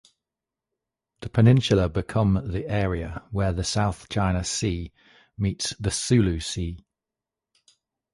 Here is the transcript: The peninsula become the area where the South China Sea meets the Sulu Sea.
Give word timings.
The 1.19 1.29
peninsula 1.29 1.87
become 1.87 2.41
the 2.51 2.67
area 2.67 3.21
where 3.29 3.53
the 3.53 3.63
South 3.63 4.09
China 4.09 4.43
Sea 4.43 4.91
meets 5.37 5.75
the 5.79 5.91
Sulu 5.91 6.39
Sea. 6.39 6.83